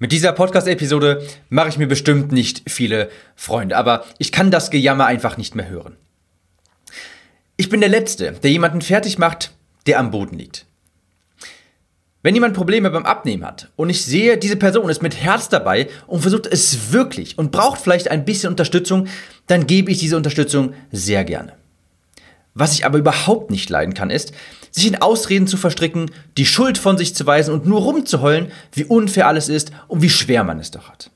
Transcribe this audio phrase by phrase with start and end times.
[0.00, 5.06] Mit dieser Podcast-Episode mache ich mir bestimmt nicht viele Freunde, aber ich kann das Gejammer
[5.06, 5.96] einfach nicht mehr hören.
[7.56, 9.50] Ich bin der Letzte, der jemanden fertig macht,
[9.88, 10.66] der am Boden liegt.
[12.22, 15.88] Wenn jemand Probleme beim Abnehmen hat und ich sehe, diese Person ist mit Herz dabei
[16.06, 19.08] und versucht es wirklich und braucht vielleicht ein bisschen Unterstützung,
[19.48, 21.54] dann gebe ich diese Unterstützung sehr gerne.
[22.54, 24.32] Was ich aber überhaupt nicht leiden kann, ist,
[24.70, 28.84] sich in Ausreden zu verstricken, die Schuld von sich zu weisen und nur rumzuheulen, wie
[28.84, 31.10] unfair alles ist und wie schwer man es doch hat.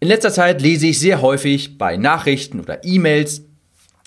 [0.00, 3.42] In letzter Zeit lese ich sehr häufig bei Nachrichten oder E-Mails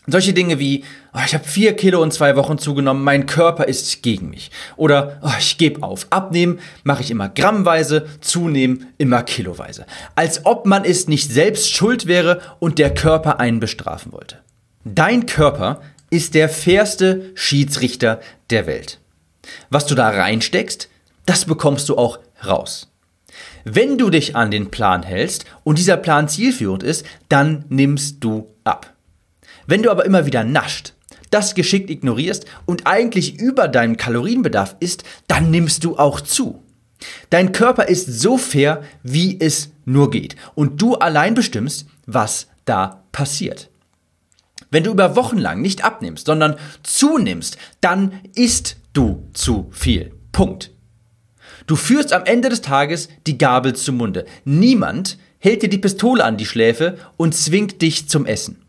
[0.08, 4.04] solche Dinge wie, oh, ich habe vier Kilo in zwei Wochen zugenommen, mein Körper ist
[4.04, 4.52] gegen mich.
[4.76, 6.08] Oder oh, ich gebe auf.
[6.10, 9.86] Abnehmen mache ich immer grammweise, zunehmen immer kiloweise.
[10.16, 14.40] Als ob man es nicht selbst schuld wäre und der Körper einen bestrafen wollte.
[14.86, 18.20] Dein Körper ist der fairste Schiedsrichter
[18.50, 19.00] der Welt.
[19.70, 20.90] Was du da reinsteckst,
[21.26, 22.92] das bekommst du auch raus.
[23.64, 28.54] Wenn du dich an den Plan hältst und dieser Plan zielführend ist, dann nimmst du
[28.66, 28.94] ab.
[29.68, 30.94] Wenn du aber immer wieder nascht,
[31.30, 36.62] das geschickt ignorierst und eigentlich über deinen Kalorienbedarf isst, dann nimmst du auch zu.
[37.30, 40.36] Dein Körper ist so fair, wie es nur geht.
[40.56, 43.70] Und du allein bestimmst, was da passiert.
[44.74, 50.14] Wenn du über Wochen lang nicht abnimmst, sondern zunimmst, dann isst du zu viel.
[50.32, 50.72] Punkt.
[51.68, 54.26] Du führst am Ende des Tages die Gabel zum Munde.
[54.46, 58.63] Niemand hält dir die Pistole an die Schläfe und zwingt dich zum Essen.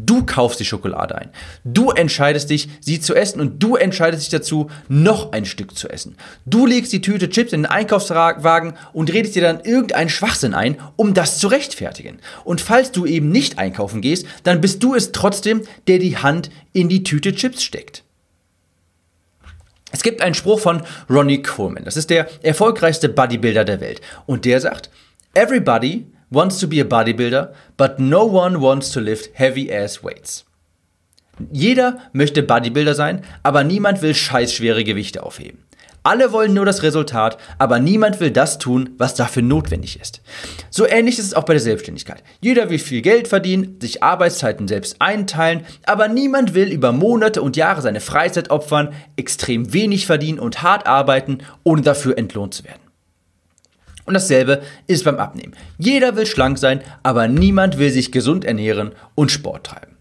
[0.00, 1.30] Du kaufst die Schokolade ein.
[1.64, 5.88] Du entscheidest dich, sie zu essen und du entscheidest dich dazu, noch ein Stück zu
[5.88, 6.16] essen.
[6.46, 10.76] Du legst die Tüte Chips in den Einkaufswagen und redest dir dann irgendeinen Schwachsinn ein,
[10.94, 12.20] um das zu rechtfertigen.
[12.44, 16.50] Und falls du eben nicht einkaufen gehst, dann bist du es trotzdem, der die Hand
[16.72, 18.04] in die Tüte Chips steckt.
[19.90, 21.84] Es gibt einen Spruch von Ronnie Coleman.
[21.84, 24.00] Das ist der erfolgreichste Bodybuilder der Welt.
[24.26, 24.90] Und der sagt,
[25.34, 30.44] Everybody wants to be a bodybuilder, but no one wants to lift heavy ass weights.
[31.52, 35.64] Jeder möchte Bodybuilder sein, aber niemand will scheißschwere Gewichte aufheben.
[36.04, 40.22] Alle wollen nur das Resultat, aber niemand will das tun, was dafür notwendig ist.
[40.70, 42.22] So ähnlich ist es auch bei der Selbstständigkeit.
[42.40, 47.56] Jeder will viel Geld verdienen, sich Arbeitszeiten selbst einteilen, aber niemand will über Monate und
[47.56, 52.87] Jahre seine Freizeit opfern, extrem wenig verdienen und hart arbeiten, ohne dafür entlohnt zu werden.
[54.08, 55.52] Und dasselbe ist beim Abnehmen.
[55.76, 59.98] Jeder will schlank sein, aber niemand will sich gesund ernähren und Sport treiben.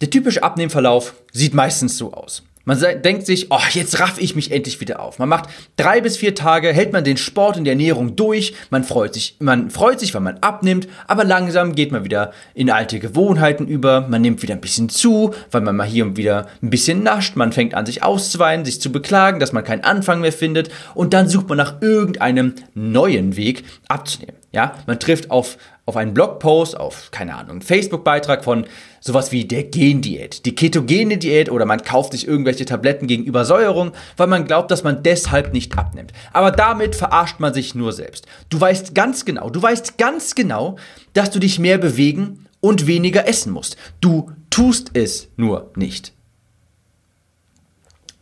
[0.00, 2.44] Der typische Abnehmverlauf sieht meistens so aus.
[2.64, 5.18] Man denkt sich, oh, jetzt raff ich mich endlich wieder auf.
[5.18, 8.54] Man macht drei bis vier Tage, hält man den Sport und die Ernährung durch.
[8.70, 12.70] Man freut sich, man freut sich, weil man abnimmt, aber langsam geht man wieder in
[12.70, 14.02] alte Gewohnheiten über.
[14.08, 17.36] Man nimmt wieder ein bisschen zu, weil man mal hier und wieder ein bisschen nascht.
[17.36, 20.70] Man fängt an, sich auszuweinen, sich zu beklagen, dass man keinen Anfang mehr findet.
[20.94, 24.41] Und dann sucht man nach irgendeinem neuen Weg abzunehmen.
[24.52, 28.66] Ja, man trifft auf, auf einen Blogpost, auf, keine Ahnung, einen Facebook-Beitrag von
[29.00, 33.92] sowas wie der Gendiät, die ketogene Diät oder man kauft sich irgendwelche Tabletten gegen Übersäuerung,
[34.18, 36.12] weil man glaubt, dass man deshalb nicht abnimmt.
[36.34, 38.26] Aber damit verarscht man sich nur selbst.
[38.50, 40.76] Du weißt ganz genau, du weißt ganz genau,
[41.14, 43.76] dass du dich mehr bewegen und weniger essen musst.
[44.02, 46.12] Du tust es nur nicht.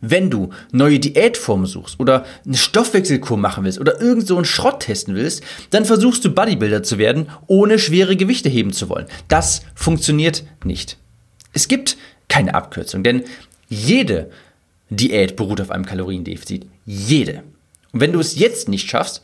[0.01, 4.81] Wenn du neue Diätformen suchst oder eine Stoffwechselkur machen willst oder irgend so einen Schrott
[4.81, 9.05] testen willst, dann versuchst du Bodybuilder zu werden, ohne schwere Gewichte heben zu wollen.
[9.27, 10.97] Das funktioniert nicht.
[11.53, 11.97] Es gibt
[12.27, 13.23] keine Abkürzung, denn
[13.69, 14.31] jede
[14.89, 16.65] Diät beruht auf einem Kaloriendefizit.
[16.85, 17.43] Jede.
[17.93, 19.21] Und wenn du es jetzt nicht schaffst,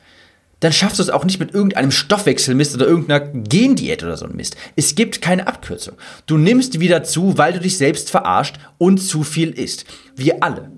[0.59, 4.35] dann schaffst du es auch nicht mit irgendeinem Stoffwechselmist oder irgendeiner Gendiät oder so ein
[4.35, 4.55] Mist.
[4.75, 5.95] Es gibt keine Abkürzung.
[6.25, 9.85] Du nimmst wieder zu, weil du dich selbst verarscht und zu viel isst.
[10.15, 10.71] Wir alle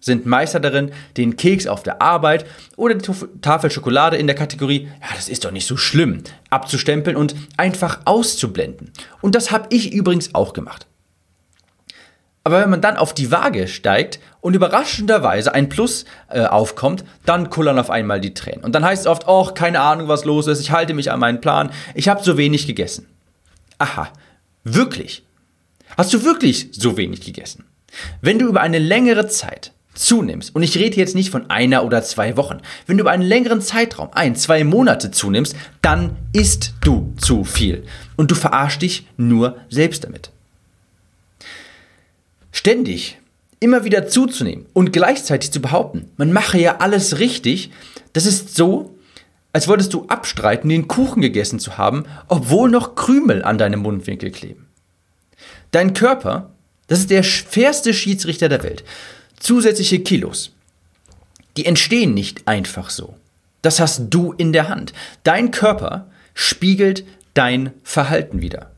[0.00, 2.46] sind Meister darin, den Keks auf der Arbeit
[2.76, 7.16] oder die Tafel Schokolade in der Kategorie, ja, das ist doch nicht so schlimm, abzustempeln
[7.16, 8.92] und einfach auszublenden.
[9.20, 10.87] Und das habe ich übrigens auch gemacht.
[12.44, 17.50] Aber wenn man dann auf die Waage steigt und überraschenderweise ein Plus äh, aufkommt, dann
[17.50, 18.64] kullern auf einmal die Tränen.
[18.64, 21.20] Und dann heißt es oft, oh, keine Ahnung, was los ist, ich halte mich an
[21.20, 23.06] meinen Plan, ich habe so wenig gegessen.
[23.78, 24.08] Aha,
[24.64, 25.24] wirklich?
[25.96, 27.64] Hast du wirklich so wenig gegessen?
[28.20, 32.02] Wenn du über eine längere Zeit zunimmst, und ich rede jetzt nicht von einer oder
[32.02, 37.12] zwei Wochen, wenn du über einen längeren Zeitraum, ein, zwei Monate zunimmst, dann isst du
[37.18, 37.84] zu viel.
[38.16, 40.30] Und du verarschst dich nur selbst damit
[42.68, 43.16] ständig
[43.60, 47.70] immer wieder zuzunehmen und gleichzeitig zu behaupten, man mache ja alles richtig,
[48.12, 48.94] das ist so,
[49.54, 54.30] als wolltest du abstreiten, den Kuchen gegessen zu haben, obwohl noch Krümel an deinem Mundwinkel
[54.30, 54.66] kleben.
[55.70, 56.50] Dein Körper,
[56.88, 58.84] das ist der fairste Schiedsrichter der Welt.
[59.40, 60.52] Zusätzliche Kilos,
[61.56, 63.16] die entstehen nicht einfach so.
[63.62, 64.92] Das hast du in der Hand.
[65.24, 68.72] Dein Körper spiegelt dein Verhalten wieder.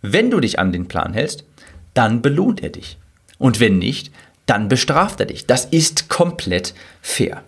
[0.00, 1.44] Wenn du dich an den Plan hältst,
[1.92, 2.96] dann belohnt er dich.
[3.40, 4.12] Und wenn nicht,
[4.44, 5.46] dann bestraft er dich.
[5.46, 7.42] Das ist komplett fair.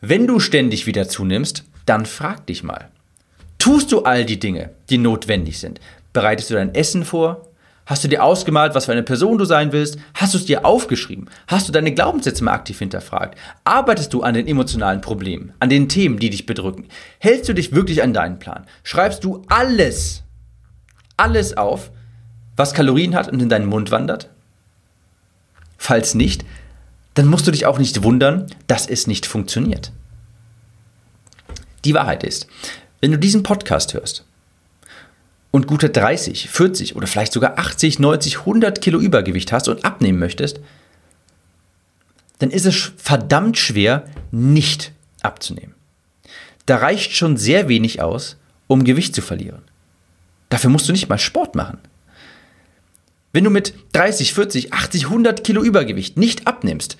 [0.00, 2.88] Wenn du ständig wieder zunimmst, dann frag dich mal.
[3.58, 5.80] Tust du all die Dinge, die notwendig sind?
[6.12, 7.48] Bereitest du dein Essen vor?
[7.84, 9.98] Hast du dir ausgemalt, was für eine Person du sein willst?
[10.14, 11.28] Hast du es dir aufgeschrieben?
[11.48, 13.36] Hast du deine Glaubenssätze mal aktiv hinterfragt?
[13.64, 16.86] Arbeitest du an den emotionalen Problemen, an den Themen, die dich bedrücken?
[17.18, 18.66] Hältst du dich wirklich an deinen Plan?
[18.84, 20.22] Schreibst du alles,
[21.16, 21.90] alles auf,
[22.60, 24.28] was Kalorien hat und in deinen Mund wandert?
[25.78, 26.44] Falls nicht,
[27.14, 29.92] dann musst du dich auch nicht wundern, dass es nicht funktioniert.
[31.86, 32.46] Die Wahrheit ist,
[33.00, 34.26] wenn du diesen Podcast hörst
[35.50, 40.18] und gute 30, 40 oder vielleicht sogar 80, 90, 100 Kilo Übergewicht hast und abnehmen
[40.18, 40.60] möchtest,
[42.40, 44.92] dann ist es verdammt schwer, nicht
[45.22, 45.74] abzunehmen.
[46.66, 48.36] Da reicht schon sehr wenig aus,
[48.66, 49.62] um Gewicht zu verlieren.
[50.50, 51.78] Dafür musst du nicht mal Sport machen.
[53.32, 56.96] Wenn du mit 30, 40, 80, 100 Kilo Übergewicht nicht abnimmst,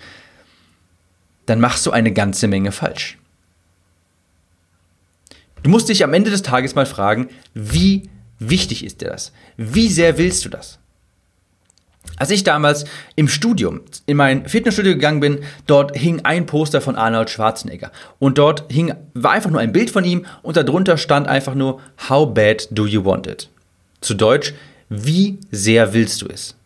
[1.47, 3.19] dann machst du eine ganze Menge falsch.
[5.63, 9.33] Du musst dich am Ende des Tages mal fragen, wie wichtig ist dir das?
[9.57, 10.79] Wie sehr willst du das?
[12.17, 12.85] Als ich damals
[13.17, 17.93] im Studium in mein Fitnessstudio gegangen bin, dort hing ein Poster von Arnold Schwarzenegger.
[18.19, 21.81] Und dort hing, war einfach nur ein Bild von ihm und darunter stand einfach nur,
[22.09, 23.49] How bad do you want it?
[24.01, 24.55] Zu Deutsch,
[24.91, 26.57] wie sehr willst du es?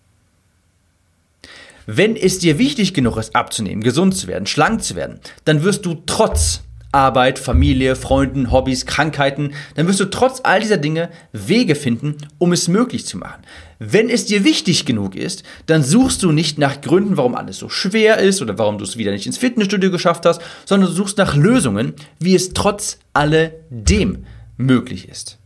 [1.86, 5.84] Wenn es dir wichtig genug ist, abzunehmen, gesund zu werden, schlank zu werden, dann wirst
[5.84, 11.74] du trotz Arbeit, Familie, Freunden, Hobbys, Krankheiten, dann wirst du trotz all dieser Dinge Wege
[11.74, 13.42] finden, um es möglich zu machen.
[13.80, 17.68] Wenn es dir wichtig genug ist, dann suchst du nicht nach Gründen, warum alles so
[17.68, 21.18] schwer ist oder warum du es wieder nicht ins Fitnessstudio geschafft hast, sondern du suchst
[21.18, 24.24] nach Lösungen, wie es trotz alledem
[24.56, 25.38] möglich ist.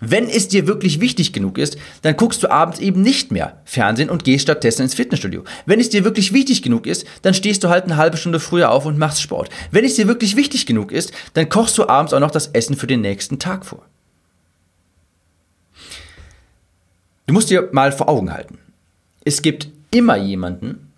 [0.00, 4.10] Wenn es dir wirklich wichtig genug ist, dann guckst du abends eben nicht mehr Fernsehen
[4.10, 5.44] und gehst stattdessen ins Fitnessstudio.
[5.64, 8.70] Wenn es dir wirklich wichtig genug ist, dann stehst du halt eine halbe Stunde früher
[8.70, 9.48] auf und machst Sport.
[9.70, 12.76] Wenn es dir wirklich wichtig genug ist, dann kochst du abends auch noch das Essen
[12.76, 13.82] für den nächsten Tag vor.
[17.26, 18.58] Du musst dir mal vor Augen halten.
[19.24, 20.92] Es gibt immer jemanden,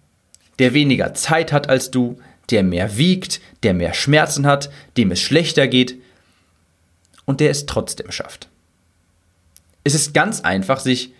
[0.59, 2.19] der weniger Zeit hat als du,
[2.50, 5.97] der mehr wiegt, der mehr Schmerzen hat, dem es schlechter geht
[7.25, 8.48] und der es trotzdem schafft.
[9.88, 11.12] Es ist ganz einfach, sich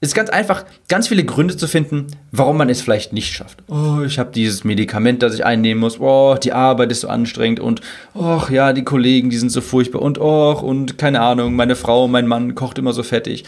[0.00, 3.62] es ist ganz einfach, ganz viele Gründe zu finden, warum man es vielleicht nicht schafft.
[3.68, 5.98] Oh, ich habe dieses Medikament, das ich einnehmen muss.
[5.98, 7.80] Oh, die Arbeit ist so anstrengend und
[8.12, 12.06] oh, ja, die Kollegen, die sind so furchtbar und oh, und keine Ahnung, meine Frau,
[12.06, 13.44] mein Mann kocht immer so fettig.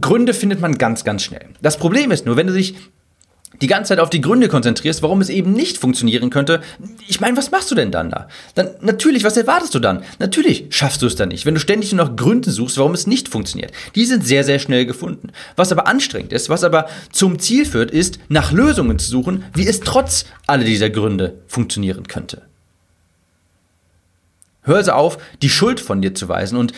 [0.00, 1.46] Gründe findet man ganz, ganz schnell.
[1.62, 2.74] Das Problem ist nur, wenn du dich
[3.62, 6.60] die ganze Zeit auf die Gründe konzentrierst, warum es eben nicht funktionieren könnte,
[7.06, 8.28] ich meine, was machst du denn dann da?
[8.54, 10.02] Dann natürlich, was erwartest du dann?
[10.18, 13.06] Natürlich schaffst du es dann nicht, wenn du ständig nur nach Gründen suchst, warum es
[13.06, 13.72] nicht funktioniert.
[13.94, 15.30] Die sind sehr, sehr schnell gefunden.
[15.56, 19.66] Was aber anstrengend ist, was aber zum Ziel führt, ist, nach Lösungen zu suchen, wie
[19.66, 22.42] es trotz all dieser Gründe funktionieren könnte.
[24.62, 26.72] Hör also auf, die Schuld von dir zu weisen und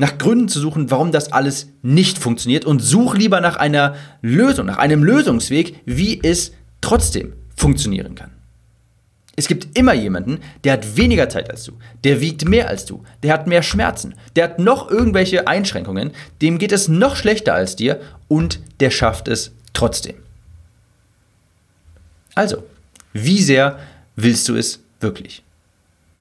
[0.00, 4.64] nach Gründen zu suchen, warum das alles nicht funktioniert und such lieber nach einer Lösung,
[4.64, 8.30] nach einem Lösungsweg, wie es trotzdem funktionieren kann.
[9.36, 13.04] Es gibt immer jemanden, der hat weniger Zeit als du, der wiegt mehr als du,
[13.22, 17.76] der hat mehr Schmerzen, der hat noch irgendwelche Einschränkungen, dem geht es noch schlechter als
[17.76, 20.16] dir und der schafft es trotzdem.
[22.34, 22.64] Also,
[23.12, 23.78] wie sehr
[24.16, 25.42] willst du es wirklich?